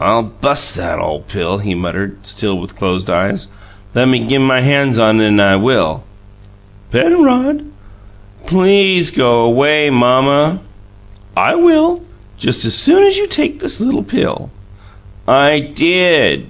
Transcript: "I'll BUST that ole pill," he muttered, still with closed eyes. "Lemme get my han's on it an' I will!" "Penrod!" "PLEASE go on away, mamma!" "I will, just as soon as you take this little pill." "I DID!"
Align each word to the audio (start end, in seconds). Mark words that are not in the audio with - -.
"I'll 0.00 0.22
BUST 0.22 0.76
that 0.78 0.98
ole 0.98 1.20
pill," 1.20 1.58
he 1.58 1.74
muttered, 1.74 2.26
still 2.26 2.58
with 2.58 2.74
closed 2.74 3.10
eyes. 3.10 3.48
"Lemme 3.94 4.26
get 4.26 4.38
my 4.38 4.62
han's 4.62 4.98
on 4.98 5.20
it 5.20 5.26
an' 5.26 5.40
I 5.40 5.56
will!" 5.56 6.04
"Penrod!" 6.90 7.66
"PLEASE 8.46 9.10
go 9.10 9.42
on 9.42 9.46
away, 9.50 9.90
mamma!" 9.90 10.60
"I 11.36 11.54
will, 11.54 12.00
just 12.38 12.64
as 12.64 12.72
soon 12.74 13.06
as 13.06 13.18
you 13.18 13.26
take 13.26 13.60
this 13.60 13.78
little 13.78 14.02
pill." 14.02 14.50
"I 15.26 15.60
DID!" 15.74 16.46